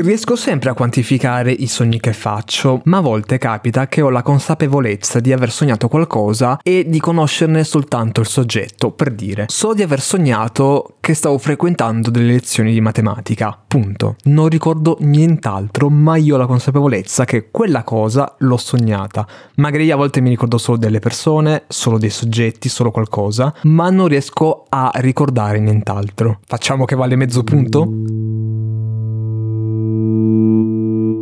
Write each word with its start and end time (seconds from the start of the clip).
Riesco 0.00 0.36
sempre 0.36 0.70
a 0.70 0.74
quantificare 0.74 1.50
i 1.50 1.66
sogni 1.66 1.98
che 1.98 2.12
faccio, 2.12 2.82
ma 2.84 2.98
a 2.98 3.00
volte 3.00 3.36
capita 3.36 3.88
che 3.88 4.00
ho 4.00 4.10
la 4.10 4.22
consapevolezza 4.22 5.18
di 5.18 5.32
aver 5.32 5.50
sognato 5.50 5.88
qualcosa 5.88 6.60
e 6.62 6.84
di 6.86 7.00
conoscerne 7.00 7.64
soltanto 7.64 8.20
il 8.20 8.28
soggetto, 8.28 8.92
per 8.92 9.10
dire, 9.10 9.46
so 9.48 9.74
di 9.74 9.82
aver 9.82 10.00
sognato 10.00 10.98
che 11.00 11.14
stavo 11.14 11.36
frequentando 11.38 12.10
delle 12.10 12.30
lezioni 12.30 12.72
di 12.72 12.80
matematica, 12.80 13.60
punto. 13.66 14.14
Non 14.26 14.48
ricordo 14.48 14.98
nient'altro, 15.00 15.88
ma 15.88 16.14
io 16.14 16.36
ho 16.36 16.38
la 16.38 16.46
consapevolezza 16.46 17.24
che 17.24 17.50
quella 17.50 17.82
cosa 17.82 18.36
l'ho 18.38 18.56
sognata. 18.56 19.26
Magari 19.56 19.90
a 19.90 19.96
volte 19.96 20.20
mi 20.20 20.28
ricordo 20.28 20.58
solo 20.58 20.76
delle 20.76 21.00
persone, 21.00 21.64
solo 21.66 21.98
dei 21.98 22.10
soggetti, 22.10 22.68
solo 22.68 22.92
qualcosa, 22.92 23.52
ma 23.62 23.90
non 23.90 24.06
riesco 24.06 24.62
a 24.68 24.92
ricordare 24.94 25.58
nient'altro. 25.58 26.38
Facciamo 26.46 26.84
che 26.84 26.94
vale 26.94 27.16
mezzo 27.16 27.42
punto? 27.42 28.47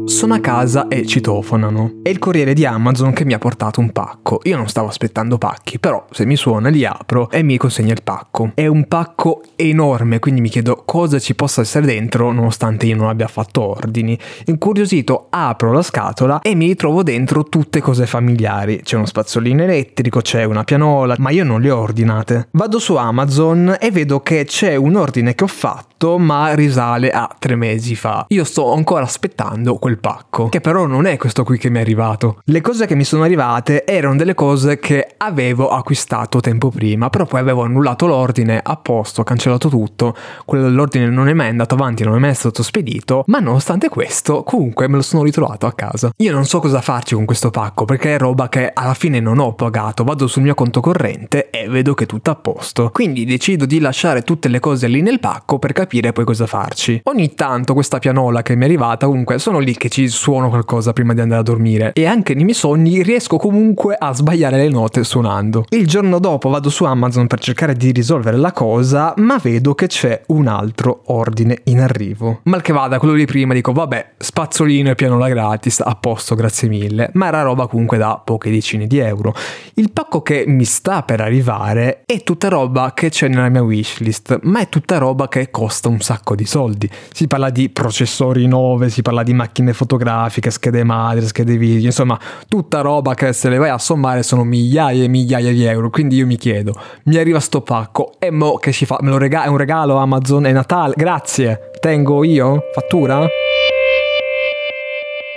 Sono 0.07 0.35
a 0.35 0.39
casa 0.39 0.87
e 0.87 1.05
citofonano. 1.05 1.97
È 2.03 2.09
il 2.09 2.21
corriere 2.21 2.55
di 2.55 2.65
Amazon 2.65 3.13
che 3.13 3.25
mi 3.25 3.33
ha 3.33 3.39
portato 3.39 3.81
un 3.81 3.91
pacco. 3.91 4.39
Io 4.45 4.57
non 4.57 4.69
stavo 4.69 4.87
aspettando 4.87 5.37
pacchi, 5.37 5.81
però 5.81 6.07
se 6.13 6.25
mi 6.25 6.37
suona 6.37 6.69
li 6.69 6.85
apro 6.85 7.29
e 7.29 7.43
mi 7.43 7.57
consegna 7.57 7.93
il 7.93 8.05
pacco. 8.05 8.53
È 8.55 8.69
un 8.69 8.87
pacco 8.87 9.43
enorme, 9.57 10.21
quindi 10.21 10.41
mi 10.41 10.49
chiedo 10.49 10.85
cosa 10.87 11.19
ci 11.19 11.35
possa 11.35 11.63
essere 11.63 11.87
dentro 11.87 12.31
nonostante 12.31 12.87
io 12.87 12.95
non 12.95 13.09
abbia 13.09 13.27
fatto 13.27 13.63
ordini. 13.63 14.17
Incuriosito 14.45 15.27
apro 15.29 15.73
la 15.73 15.83
scatola 15.83 16.41
e 16.41 16.55
mi 16.55 16.69
ritrovo 16.69 17.03
dentro 17.03 17.43
tutte 17.43 17.81
cose 17.81 18.07
familiari. 18.07 18.83
C'è 18.85 18.95
uno 18.95 19.07
spazzolino 19.07 19.65
elettrico, 19.65 20.21
c'è 20.21 20.45
una 20.45 20.63
pianola, 20.63 21.17
ma 21.19 21.31
io 21.31 21.43
non 21.43 21.61
le 21.61 21.71
ho 21.71 21.81
ordinate. 21.81 22.49
Vado 22.53 22.79
su 22.79 22.95
Amazon 22.95 23.77
e 23.81 23.91
vedo 23.91 24.21
che 24.21 24.45
c'è 24.45 24.77
un 24.77 24.95
ordine 24.95 25.35
che 25.35 25.43
ho 25.43 25.49
fatto, 25.49 26.17
ma 26.17 26.55
risale 26.55 27.11
a 27.11 27.29
tre 27.37 27.57
mesi 27.57 27.97
fa. 27.97 28.25
Io 28.29 28.45
sto 28.45 28.73
ancora 28.73 29.03
aspettando 29.03 29.75
quel 29.75 29.95
pacco 29.99 30.27
pacco, 30.37 30.49
che 30.49 30.61
però 30.61 30.87
non 30.87 31.07
è 31.07 31.17
questo 31.17 31.45
qui 31.45 31.59
che 31.59 31.71
mi 31.71 31.79
è 31.79 31.81
arrivato. 31.81 32.41
Le 32.45 32.61
cose 32.61 32.87
che 32.87 32.95
mi 32.95 33.05
sono 33.05 33.23
arrivate 33.23 33.85
erano 33.85 34.17
delle 34.17 34.35
cose 34.35 34.79
che 34.79 35.15
avevo 35.17 35.69
acquistato 35.69 36.41
tempo 36.41 36.71
prima, 36.71 37.11
però 37.11 37.25
poi 37.25 37.41
avevo 37.41 37.63
annullato 37.63 38.07
l'ordine, 38.07 38.61
a 38.63 38.77
posto, 38.77 39.23
cancellato 39.23 39.69
tutto, 39.69 40.15
quello 40.45 40.65
dell'ordine 40.65 41.09
non 41.09 41.29
è 41.29 41.33
mai 41.33 41.49
andato 41.49 41.75
avanti, 41.75 42.05
non 42.05 42.17
è 42.17 42.19
mai 42.19 42.35
stato 42.35 42.63
spedito, 42.63 43.25
ma 43.27 43.39
nonostante 43.39 43.89
questo 43.89 44.43
comunque 44.43 44.89
me 44.89 44.97
lo 44.97 45.03
sono 45.03 45.23
ritrovato 45.23 45.67
a 45.67 45.73
casa. 45.73 46.11
Io 46.19 46.33
non 46.33 46.45
so 46.45 46.61
cosa 46.61 46.81
farci 46.81 47.15
con 47.15 47.25
questo 47.25 47.51
pacco 47.51 47.85
perché 47.85 48.15
è 48.15 48.19
roba 48.19 48.49
che 48.49 48.71
alla 48.73 48.95
fine 48.95 49.21
non 49.21 49.39
ho 49.39 49.55
pagato, 49.55 50.05
vado 50.05 50.27
sul 50.27 50.43
mio 50.43 50.55
conto 50.55 50.81
corrente 50.81 51.51
e 51.51 51.69
vedo 51.69 51.95
che 51.95 52.05
è 52.05 52.07
tutto 52.07 52.31
a 52.31 52.35
posto. 52.35 52.91
Quindi 52.93 53.25
decido 53.25 53.65
di 53.67 53.79
lasciare 53.81 54.23
tutte 54.23 54.49
le 54.49 54.61
cose 54.61 54.89
lì 54.89 55.01
nel 55.01 55.21
pacco 55.21 55.59
per 55.59 55.73
capire 55.73 56.13
poi 56.13 56.25
cosa 56.25 56.47
farci. 56.47 57.01
Ogni 57.05 57.35
tanto 57.35 57.75
questa 57.75 57.99
pianola 57.99 58.43
che 58.43 58.55
mi 58.55 58.63
è 58.63 58.65
arrivata 58.65 59.07
comunque 59.07 59.39
sono 59.39 59.59
lì 59.59 59.77
che 59.77 59.86
ci 59.89 60.09
suono 60.09 60.49
qualcosa 60.49 60.93
prima 60.93 61.15
di 61.15 61.21
andare 61.21 61.41
a 61.41 61.45
dormire 61.45 61.93
e 61.93 62.07
anche 62.07 62.35
nei 62.35 62.45
miei 62.45 62.57
sogni 62.57 63.03
riesco 63.03 63.37
comunque 63.37 63.97
a 63.99 64.13
sbagliare 64.13 64.57
le 64.57 64.69
note 64.69 65.05
suonando. 65.05 65.65
Il 65.71 65.87
giorno 65.87 66.19
dopo 66.19 66.49
vado 66.49 66.71
su 66.71 66.85
Amazon 66.85 67.27
per 67.27 67.41
cercare 67.41 67.75
di 67.75 67.93
risolvere 67.93 68.37
la 68.37 68.53
cosa, 68.53 69.15
ma 69.17 69.39
vedo 69.43 69.75
che 69.75 69.87
c'è 69.87 70.23
un 70.29 70.47
altro 70.47 71.03
ordine 71.07 71.61
in 71.65 71.81
arrivo. 71.81 72.41
Mal 72.45 72.63
che 72.63 72.73
vada, 72.73 72.99
quello 72.99 73.15
di 73.15 73.25
prima 73.27 73.55
dico 73.55 73.73
vabbè, 73.73 74.13
spazzolino 74.19 74.91
e 74.91 74.95
pianola 74.95 75.29
gratis, 75.29 75.81
a 75.81 75.95
posto, 75.95 76.35
grazie 76.35 76.69
mille, 76.69 77.11
ma 77.15 77.29
era 77.29 77.43
roba 77.43 77.67
comunque 77.67 77.99
da 77.99 78.21
poche 78.23 78.51
decine 78.51 78.87
di 78.87 78.99
euro. 78.99 79.35
Il 79.75 79.91
pacco 79.93 80.23
che 80.23 80.45
mi 80.47 80.65
sta 80.65 81.03
per 81.03 81.21
arrivare 81.21 82.03
è 82.05 82.23
tutta 82.23 82.49
roba 82.49 82.93
che 82.95 83.11
c'è 83.11 83.29
nella 83.29 83.49
mia 83.49 83.63
wishlist, 83.63 84.41
ma 84.43 84.61
è 84.61 84.69
tutta 84.69 84.99
roba 84.99 85.29
che 85.29 85.51
costa 85.51 85.89
un 85.89 86.01
sacco 86.01 86.35
di 86.35 86.47
soldi. 86.47 86.89
Si 87.13 87.27
parla 87.27 87.51
di 87.51 87.69
processori 87.69 88.47
nuove, 88.47 88.89
si 88.89 89.03
parla 89.03 89.23
di 89.23 89.35
macchine 89.35 89.73
fotografiche, 89.77 90.51
schede 90.51 90.83
madre, 90.83 91.25
schede 91.27 91.57
video, 91.57 91.87
insomma 91.87 92.19
tutta 92.49 92.81
roba 92.81 93.15
che 93.15 93.33
se 93.33 93.49
le 93.49 93.59
vai 93.59 93.71
a 93.71 93.79
sommare 93.79 94.25
sono 94.25 94.43
migliaia 94.43 95.05
e 95.05 95.09
migliaia 95.09 95.53
di 95.53 95.65
euro. 95.65 95.91
Quindi 95.91 96.17
io 96.17 96.27
mi 96.27 96.37
chiedo, 96.37 96.75
mi 97.05 97.17
arriva 97.17 97.39
sto 97.39 97.61
pacco 97.61 98.15
e 98.19 98.31
mo 98.31 98.57
che 98.57 98.73
ci 98.73 98.87
fa? 98.87 98.99
Me 99.01 99.11
lo 99.11 99.19
regala? 99.19 99.45
È 99.45 99.49
un 99.49 99.57
regalo 99.57 99.97
Amazon? 99.97 100.47
È 100.47 100.53
Natale? 100.53 100.95
Grazie. 100.97 101.71
Tengo 101.79 102.25
io? 102.25 102.63
Fattura? 102.75 103.29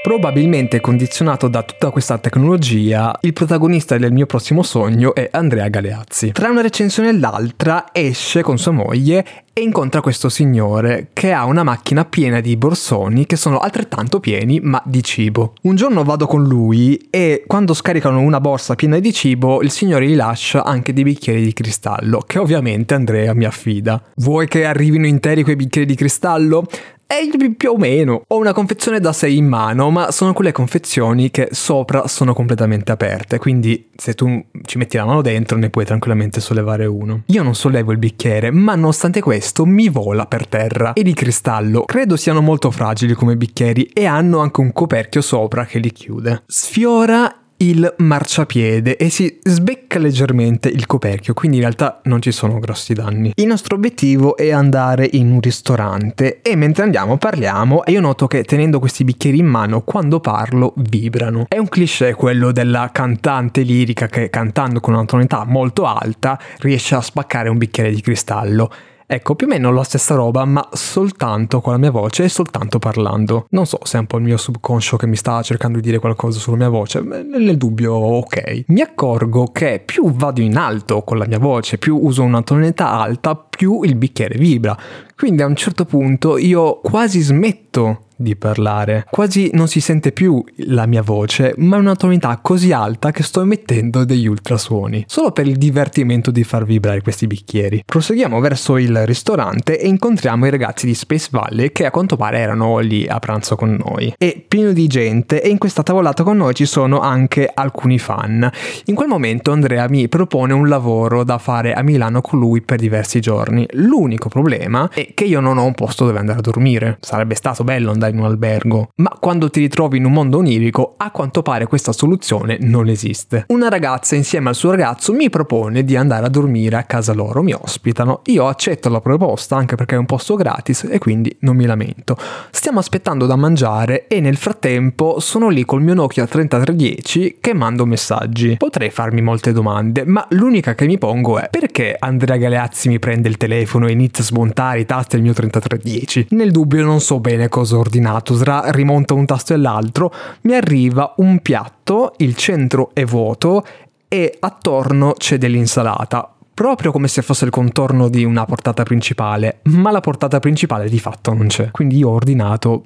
Probabilmente 0.09 0.81
condizionato 0.81 1.47
da 1.47 1.61
tutta 1.61 1.91
questa 1.91 2.17
tecnologia, 2.17 3.15
il 3.21 3.31
protagonista 3.31 3.95
del 3.95 4.11
mio 4.11 4.25
prossimo 4.25 4.63
sogno 4.63 5.13
è 5.13 5.29
Andrea 5.31 5.67
Galeazzi. 5.67 6.31
Tra 6.31 6.49
una 6.49 6.61
recensione 6.61 7.09
e 7.09 7.19
l'altra 7.19 7.89
esce 7.91 8.41
con 8.41 8.57
sua 8.57 8.71
moglie 8.71 9.23
e 9.53 9.61
incontra 9.61 10.01
questo 10.01 10.27
signore 10.27 11.09
che 11.13 11.31
ha 11.31 11.45
una 11.45 11.61
macchina 11.61 12.05
piena 12.05 12.39
di 12.39 12.57
borsoni 12.57 13.27
che 13.27 13.35
sono 13.35 13.59
altrettanto 13.59 14.19
pieni 14.19 14.59
ma 14.59 14.81
di 14.83 15.03
cibo. 15.03 15.53
Un 15.61 15.75
giorno 15.75 16.03
vado 16.03 16.25
con 16.25 16.43
lui 16.43 17.07
e 17.11 17.43
quando 17.45 17.75
scaricano 17.75 18.19
una 18.19 18.41
borsa 18.41 18.73
piena 18.73 18.97
di 18.97 19.13
cibo 19.13 19.61
il 19.61 19.69
signore 19.69 20.07
gli 20.07 20.15
lascia 20.15 20.63
anche 20.63 20.91
dei 20.91 21.03
bicchieri 21.03 21.43
di 21.43 21.53
cristallo 21.53 22.23
che 22.25 22.39
ovviamente 22.39 22.95
Andrea 22.95 23.35
mi 23.35 23.45
affida. 23.45 24.01
Vuoi 24.15 24.47
che 24.47 24.65
arrivino 24.65 25.05
interi 25.05 25.43
quei 25.43 25.55
bicchieri 25.55 25.85
di 25.85 25.93
cristallo? 25.93 26.65
È 27.11 27.27
più 27.57 27.71
o 27.71 27.75
meno. 27.75 28.21
Ho 28.27 28.37
una 28.37 28.53
confezione 28.53 28.99
da 28.99 29.11
6 29.11 29.35
in 29.35 29.47
mano, 29.47 29.89
ma 29.89 30.11
sono 30.11 30.31
quelle 30.31 30.51
confezioni 30.51 31.31
che 31.31 31.47
sopra 31.49 32.07
sono 32.07 32.35
completamente 32.35 32.91
aperte, 32.91 33.39
quindi 33.39 33.89
se 33.95 34.13
tu 34.13 34.45
ci 34.61 34.77
metti 34.77 34.95
la 34.95 35.05
mano 35.05 35.23
dentro 35.23 35.57
ne 35.57 35.71
puoi 35.71 35.85
tranquillamente 35.85 36.39
sollevare 36.39 36.85
uno. 36.85 37.23
Io 37.25 37.41
non 37.41 37.55
sollevo 37.55 37.91
il 37.93 37.97
bicchiere, 37.97 38.51
ma 38.51 38.75
nonostante 38.75 39.21
questo 39.21 39.65
mi 39.65 39.89
vola 39.89 40.27
per 40.27 40.45
terra. 40.45 40.93
E 40.93 41.01
di 41.01 41.15
cristallo, 41.15 41.81
credo 41.85 42.15
siano 42.15 42.41
molto 42.41 42.69
fragili 42.69 43.15
come 43.15 43.35
bicchieri 43.35 43.89
e 43.91 44.05
hanno 44.05 44.37
anche 44.37 44.61
un 44.61 44.71
coperchio 44.71 45.21
sopra 45.21 45.65
che 45.65 45.79
li 45.79 45.91
chiude. 45.91 46.43
Sfiora 46.45 47.38
il 47.61 47.93
marciapiede 47.97 48.95
e 48.95 49.09
si 49.09 49.39
sbecca 49.41 49.99
leggermente 49.99 50.69
il 50.69 50.85
coperchio, 50.85 51.33
quindi 51.33 51.57
in 51.57 51.63
realtà 51.63 51.99
non 52.03 52.21
ci 52.21 52.31
sono 52.31 52.59
grossi 52.59 52.93
danni. 52.93 53.31
Il 53.35 53.47
nostro 53.47 53.75
obiettivo 53.75 54.37
è 54.37 54.51
andare 54.51 55.07
in 55.11 55.31
un 55.31 55.41
ristorante 55.41 56.41
e 56.41 56.55
mentre 56.55 56.83
andiamo 56.83 57.17
parliamo 57.17 57.83
e 57.83 57.91
io 57.91 58.01
noto 58.01 58.27
che 58.27 58.43
tenendo 58.43 58.79
questi 58.79 59.03
bicchieri 59.03 59.39
in 59.39 59.47
mano 59.47 59.81
quando 59.81 60.19
parlo 60.19 60.73
vibrano. 60.77 61.45
È 61.47 61.57
un 61.57 61.67
cliché 61.67 62.13
quello 62.13 62.51
della 62.51 62.89
cantante 62.91 63.61
lirica 63.61 64.07
che 64.07 64.29
cantando 64.29 64.79
con 64.79 64.93
una 64.93 65.05
tonalità 65.05 65.43
molto 65.45 65.85
alta 65.85 66.39
riesce 66.59 66.95
a 66.95 67.01
spaccare 67.01 67.49
un 67.49 67.57
bicchiere 67.57 67.91
di 67.91 68.01
cristallo. 68.01 68.71
Ecco, 69.11 69.33
più 69.33 69.47
o 69.47 69.49
meno 69.49 69.71
la 69.71 69.83
stessa 69.83 70.13
roba, 70.13 70.45
ma 70.45 70.69
soltanto 70.71 71.61
con 71.61 71.71
la 71.71 71.79
mia 71.79 71.89
voce 71.89 72.25
e 72.25 72.29
soltanto 72.29 72.77
parlando. 72.77 73.47
Non 73.49 73.65
so 73.65 73.79
se 73.81 73.97
è 73.97 73.99
un 74.01 74.05
po' 74.05 74.17
il 74.17 74.23
mio 74.23 74.37
subconscio 74.37 74.97
che 74.97 75.07
mi 75.07 75.15
sta 75.15 75.41
cercando 75.41 75.79
di 75.79 75.83
dire 75.83 75.97
qualcosa 75.97 76.37
sulla 76.37 76.57
mia 76.57 76.69
voce, 76.69 77.01
nel 77.01 77.57
dubbio 77.57 77.95
ok. 77.95 78.65
Mi 78.67 78.81
accorgo 78.81 79.47
che 79.51 79.81
più 79.83 80.11
vado 80.11 80.41
in 80.41 80.57
alto 80.57 81.01
con 81.01 81.17
la 81.17 81.25
mia 81.25 81.39
voce, 81.39 81.79
più 81.79 81.97
uso 81.99 82.21
una 82.21 82.43
tonalità 82.43 82.91
alta, 82.91 83.35
più 83.35 83.81
il 83.81 83.95
bicchiere 83.95 84.37
vibra. 84.37 84.77
Quindi 85.15 85.41
a 85.41 85.47
un 85.47 85.55
certo 85.55 85.85
punto 85.85 86.37
io 86.37 86.79
quasi 86.79 87.19
smetto 87.21 88.03
di 88.19 88.35
parlare. 88.35 89.05
Quasi 89.09 89.49
non 89.53 89.67
si 89.69 89.79
sente 89.79 90.11
più 90.11 90.43
la 90.65 90.85
mia 90.85 91.01
voce, 91.01 91.53
ma 91.57 91.77
è 91.77 91.79
una 91.79 91.95
tonalità 91.95 92.37
così 92.41 92.73
alta 92.73 93.11
che 93.11 93.23
sto 93.23 93.41
emettendo 93.41 94.03
degli 94.03 94.27
ultrasuoni, 94.27 95.05
solo 95.07 95.31
per 95.31 95.47
il 95.47 95.55
divertimento 95.55 96.29
di 96.29 96.43
far 96.43 96.65
vibrare 96.65 97.01
questi 97.01 97.27
bicchieri. 97.27 97.83
Proseguiamo 97.85 98.39
verso 98.41 98.77
il 98.77 99.05
ristorante 99.05 99.79
e 99.79 99.87
incontriamo 99.87 100.45
i 100.45 100.49
ragazzi 100.49 100.85
di 100.85 100.93
Space 100.93 101.29
Valley 101.31 101.71
che 101.71 101.85
a 101.85 101.91
quanto 101.91 102.17
pare 102.17 102.39
erano 102.39 102.79
lì 102.79 103.07
a 103.07 103.19
pranzo 103.19 103.55
con 103.55 103.79
noi. 103.81 104.13
È 104.17 104.43
pieno 104.45 104.73
di 104.73 104.87
gente 104.87 105.41
e 105.41 105.47
in 105.47 105.57
questa 105.57 105.83
tavolata 105.83 106.23
con 106.23 106.35
noi 106.37 106.53
ci 106.53 106.65
sono 106.65 106.99
anche 106.99 107.49
alcuni 107.51 107.99
fan. 107.99 108.49
In 108.85 108.95
quel 108.95 109.07
momento 109.07 109.51
Andrea 109.51 109.87
mi 109.87 110.09
propone 110.09 110.51
un 110.51 110.67
lavoro 110.67 111.23
da 111.23 111.37
fare 111.37 111.73
a 111.73 111.81
Milano 111.83 112.19
con 112.19 112.37
lui 112.37 112.61
per 112.61 112.79
diversi 112.79 113.21
giorni. 113.21 113.65
L'unico 113.71 114.27
problema 114.27 114.89
è 114.93 115.13
che 115.13 115.23
io 115.23 115.39
non 115.39 115.57
ho 115.57 115.63
un 115.63 115.73
posto 115.73 116.05
dove 116.05 116.19
andare 116.19 116.39
a 116.39 116.41
dormire. 116.41 116.97
Sarebbe 116.99 117.35
stato 117.35 117.63
bello 117.63 117.91
andare 117.91 118.08
in 118.09 118.19
un 118.19 118.25
albergo, 118.25 118.89
ma 118.95 119.15
quando 119.19 119.49
ti 119.49 119.59
ritrovi 119.59 119.97
in 119.97 120.05
un 120.05 120.11
mondo 120.11 120.37
onirico, 120.37 120.95
a 120.97 121.11
quanto 121.11 121.41
pare 121.41 121.67
questa 121.67 121.91
soluzione 121.91 122.57
non 122.61 122.87
esiste. 122.87 123.45
Una 123.47 123.69
ragazza 123.69 124.15
insieme 124.15 124.49
al 124.49 124.55
suo 124.55 124.71
ragazzo 124.71 125.13
mi 125.13 125.29
propone 125.29 125.83
di 125.83 125.95
andare 125.95 126.25
a 126.25 126.29
dormire 126.29 126.77
a 126.77 126.83
casa 126.83 127.13
loro, 127.13 127.41
mi 127.41 127.53
ospitano, 127.53 128.21
io 128.25 128.47
accetto 128.47 128.89
la 128.89 129.01
proposta 129.01 129.55
anche 129.55 129.75
perché 129.75 129.95
è 129.95 129.97
un 129.97 130.05
posto 130.05 130.35
gratis 130.35 130.87
e 130.89 130.97
quindi 130.97 131.35
non 131.41 131.55
mi 131.55 131.65
lamento. 131.65 132.17
Stiamo 132.51 132.79
aspettando 132.79 133.25
da 133.25 133.35
mangiare 133.35 134.07
e 134.07 134.19
nel 134.19 134.37
frattempo 134.37 135.19
sono 135.19 135.49
lì 135.49 135.65
col 135.65 135.81
mio 135.81 135.93
Nokia 135.93 136.25
3310 136.25 137.37
che 137.39 137.53
mando 137.53 137.85
messaggi. 137.85 138.57
Potrei 138.57 138.89
farmi 138.89 139.21
molte 139.21 139.51
domande, 139.51 140.03
ma 140.05 140.25
l'unica 140.31 140.75
che 140.75 140.85
mi 140.85 140.97
pongo 140.97 141.39
è 141.39 141.49
perché 141.49 141.95
Andrea 141.97 142.37
Galeazzi 142.37 142.89
mi 142.89 142.99
prende 142.99 143.29
il 143.29 143.37
telefono 143.37 143.87
e 143.87 143.91
inizia 143.91 144.23
a 144.23 144.27
smontare 144.27 144.79
i 144.79 144.85
tasti 144.85 145.15
del 145.15 145.23
mio 145.23 145.33
3310? 145.33 146.27
Nel 146.31 146.51
dubbio 146.51 146.83
non 146.83 146.99
so 146.99 147.19
bene 147.19 147.49
cosa 147.49 147.77
ordinare 147.77 147.98
ordinato, 147.99 148.35
tra 148.35 148.63
rimonta 148.71 149.13
un 149.13 149.25
tasto 149.25 149.53
e 149.53 149.57
l'altro, 149.57 150.11
mi 150.41 150.53
arriva 150.53 151.13
un 151.17 151.39
piatto, 151.39 152.13
il 152.17 152.35
centro 152.35 152.91
è 152.93 153.03
vuoto 153.03 153.65
e 154.07 154.37
attorno 154.39 155.13
c'è 155.13 155.37
dell'insalata 155.37 156.33
proprio 156.53 156.91
come 156.91 157.07
se 157.07 157.21
fosse 157.21 157.45
il 157.45 157.51
contorno 157.51 158.09
di 158.09 158.25
una 158.25 158.43
portata 158.43 158.83
principale, 158.83 159.59
ma 159.63 159.91
la 159.91 160.01
portata 160.01 160.39
principale 160.39 160.89
di 160.89 160.99
fatto 160.99 161.33
non 161.33 161.47
c'è. 161.47 161.71
Quindi 161.71 161.99
io 161.99 162.09
ho 162.09 162.13
ordinato 162.13 162.81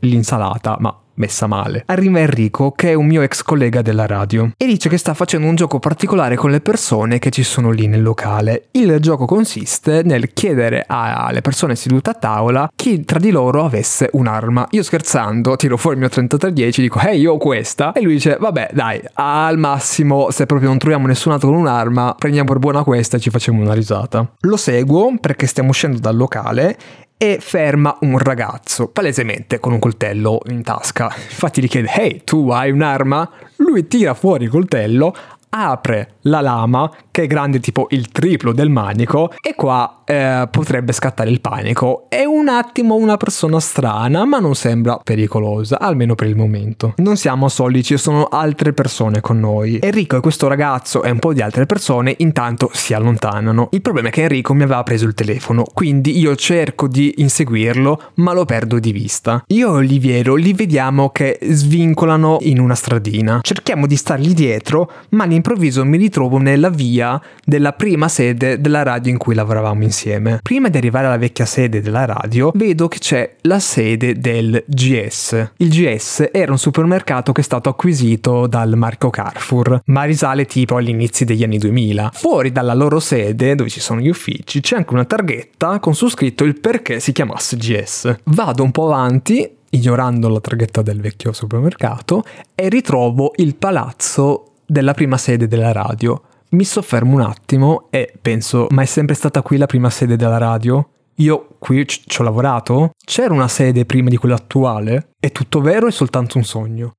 l'insalata, 0.00 0.76
ma 0.80 0.96
messa 1.18 1.46
male. 1.46 1.82
Arriva 1.86 2.20
Enrico, 2.20 2.72
che 2.72 2.90
è 2.90 2.94
un 2.94 3.06
mio 3.06 3.22
ex 3.22 3.42
collega 3.42 3.82
della 3.82 4.06
radio, 4.06 4.50
e 4.56 4.66
dice 4.66 4.88
che 4.88 4.96
sta 4.96 5.14
facendo 5.14 5.46
un 5.46 5.54
gioco 5.54 5.78
particolare 5.78 6.36
con 6.36 6.50
le 6.50 6.60
persone 6.60 7.18
che 7.18 7.30
ci 7.30 7.42
sono 7.42 7.70
lì 7.70 7.86
nel 7.86 8.02
locale. 8.02 8.68
Il 8.72 8.96
gioco 9.00 9.26
consiste 9.26 10.02
nel 10.02 10.32
chiedere 10.32 10.84
alle 10.86 11.42
persone 11.42 11.76
sedute 11.76 12.10
a 12.10 12.14
tavola 12.14 12.70
chi 12.74 13.04
tra 13.04 13.18
di 13.18 13.30
loro 13.30 13.64
avesse 13.64 14.08
un'arma. 14.12 14.68
Io 14.70 14.82
scherzando 14.82 15.56
tiro 15.56 15.76
fuori 15.76 15.96
il 15.96 16.02
mio 16.02 16.10
3310 16.10 16.82
dico 16.82 17.00
ehi 17.00 17.20
io 17.20 17.32
ho 17.32 17.38
questa 17.38 17.92
e 17.92 18.00
lui 18.00 18.14
dice 18.14 18.36
vabbè 18.38 18.70
dai 18.72 19.00
al 19.14 19.58
massimo 19.58 20.30
se 20.30 20.46
proprio 20.46 20.68
non 20.68 20.78
troviamo 20.78 21.06
nessun 21.06 21.32
altro 21.32 21.48
con 21.48 21.58
un'arma 21.58 22.14
prendiamo 22.16 22.48
per 22.48 22.58
buona 22.58 22.84
questa 22.84 23.16
e 23.16 23.20
ci 23.20 23.30
facciamo 23.30 23.60
una 23.60 23.74
risata. 23.74 24.30
Lo 24.40 24.56
seguo 24.56 25.14
perché 25.20 25.46
stiamo 25.46 25.70
uscendo 25.70 25.98
dal 25.98 26.16
locale 26.16 26.76
e 27.18 27.38
ferma 27.40 27.98
un 28.02 28.16
ragazzo, 28.16 28.88
palesemente 28.88 29.58
con 29.58 29.72
un 29.72 29.80
coltello 29.80 30.40
in 30.46 30.62
tasca. 30.62 31.12
Infatti 31.14 31.60
gli 31.60 31.68
chiede, 31.68 31.92
ehi, 31.92 32.22
tu 32.24 32.48
hai 32.50 32.70
un'arma? 32.70 33.28
Lui 33.56 33.88
tira 33.88 34.14
fuori 34.14 34.44
il 34.44 34.50
coltello, 34.50 35.14
apre 35.50 36.14
la 36.22 36.40
lama, 36.40 36.90
che 37.10 37.22
è 37.22 37.26
grande 37.26 37.60
tipo 37.60 37.86
il 37.90 38.08
triplo 38.08 38.52
del 38.52 38.70
manico, 38.70 39.32
e 39.40 39.54
qua 39.54 40.02
eh, 40.04 40.48
potrebbe 40.50 40.92
scattare 40.92 41.30
il 41.30 41.40
panico. 41.40 42.06
È 42.08 42.24
un 42.24 42.48
attimo 42.48 42.94
una 42.94 43.16
persona 43.16 43.60
strana, 43.60 44.24
ma 44.24 44.38
non 44.38 44.54
sembra 44.54 44.98
pericolosa, 45.02 45.78
almeno 45.78 46.14
per 46.14 46.28
il 46.28 46.36
momento. 46.36 46.94
Non 46.96 47.16
siamo 47.16 47.48
soli, 47.48 47.82
ci 47.82 47.96
sono 47.96 48.24
altre 48.24 48.72
persone 48.72 49.20
con 49.20 49.38
noi. 49.38 49.78
Enrico 49.82 50.16
e 50.16 50.20
questo 50.20 50.48
ragazzo 50.48 51.02
e 51.02 51.10
un 51.10 51.18
po' 51.18 51.32
di 51.32 51.42
altre 51.42 51.66
persone 51.66 52.14
intanto 52.18 52.70
si 52.72 52.94
allontanano. 52.94 53.68
Il 53.72 53.82
problema 53.82 54.08
è 54.08 54.10
che 54.10 54.22
Enrico 54.22 54.54
mi 54.54 54.62
aveva 54.62 54.82
preso 54.82 55.06
il 55.06 55.14
telefono, 55.14 55.64
quindi 55.72 56.18
io 56.18 56.34
cerco 56.36 56.88
di 56.88 57.14
inseguirlo, 57.18 58.00
ma 58.14 58.32
lo 58.32 58.44
perdo 58.44 58.78
di 58.78 58.92
vista. 58.92 59.42
Io 59.48 59.68
e 59.68 59.76
Oliviero 59.78 60.34
li 60.34 60.52
vediamo 60.52 61.10
che 61.10 61.38
svincolano 61.40 62.38
in 62.42 62.60
una 62.60 62.74
stradina. 62.74 63.40
Cerchiamo 63.42 63.86
di 63.86 63.96
stargli 63.96 64.32
dietro, 64.32 64.90
ma 65.10 65.24
all'improvviso 65.38 65.84
mi 65.84 65.96
ritrovo 65.96 66.38
nella 66.38 66.68
via 66.68 67.20
della 67.44 67.72
prima 67.72 68.08
sede 68.08 68.60
della 68.60 68.82
radio 68.82 69.10
in 69.10 69.18
cui 69.18 69.34
lavoravamo 69.34 69.82
insieme. 69.82 70.40
Prima 70.42 70.68
di 70.68 70.76
arrivare 70.76 71.06
alla 71.06 71.16
vecchia 71.16 71.46
sede 71.46 71.80
della 71.80 72.04
radio, 72.04 72.50
vedo 72.54 72.88
che 72.88 72.98
c'è 72.98 73.36
la 73.42 73.58
sede 73.58 74.18
del 74.18 74.62
GS. 74.66 75.52
Il 75.56 75.70
GS 75.70 76.28
era 76.32 76.50
un 76.50 76.58
supermercato 76.58 77.32
che 77.32 77.40
è 77.40 77.44
stato 77.44 77.68
acquisito 77.68 78.46
dal 78.46 78.76
marco 78.76 79.10
Carrefour, 79.10 79.80
ma 79.86 80.02
risale 80.04 80.44
tipo 80.44 80.76
agli 80.76 80.90
inizi 80.90 81.24
degli 81.24 81.44
anni 81.44 81.58
2000. 81.58 82.10
Fuori 82.14 82.52
dalla 82.52 82.74
loro 82.74 83.00
sede, 83.00 83.54
dove 83.54 83.70
ci 83.70 83.80
sono 83.80 84.00
gli 84.00 84.08
uffici, 84.08 84.60
c'è 84.60 84.76
anche 84.76 84.92
una 84.92 85.04
targhetta 85.04 85.78
con 85.78 85.94
su 85.94 86.08
scritto 86.08 86.44
il 86.44 86.58
perché 86.60 87.00
si 87.00 87.12
chiamasse 87.12 87.56
GS. 87.56 88.16
Vado 88.24 88.62
un 88.62 88.72
po' 88.72 88.86
avanti 88.86 89.56
ignorando 89.70 90.28
la 90.28 90.40
targhetta 90.40 90.82
del 90.82 91.00
vecchio 91.00 91.32
supermercato, 91.32 92.24
e 92.54 92.68
ritrovo 92.68 93.32
il 93.36 93.54
palazzo 93.56 94.47
della 94.68 94.92
prima 94.92 95.16
sede 95.16 95.48
della 95.48 95.72
radio. 95.72 96.22
Mi 96.50 96.64
soffermo 96.64 97.14
un 97.14 97.22
attimo 97.22 97.88
e 97.90 98.12
penso, 98.20 98.66
ma 98.70 98.82
è 98.82 98.86
sempre 98.86 99.14
stata 99.14 99.42
qui 99.42 99.56
la 99.56 99.66
prima 99.66 99.90
sede 99.90 100.16
della 100.16 100.38
radio? 100.38 100.90
Io 101.16 101.56
qui 101.58 101.84
ci 101.86 102.20
ho 102.20 102.24
lavorato? 102.24 102.92
C'era 103.04 103.34
una 103.34 103.48
sede 103.48 103.84
prima 103.86 104.08
di 104.08 104.16
quella 104.16 104.36
attuale? 104.36 105.14
È 105.18 105.32
tutto 105.32 105.60
vero 105.60 105.86
o 105.86 105.88
è 105.88 105.92
soltanto 105.92 106.38
un 106.38 106.44
sogno? 106.44 106.92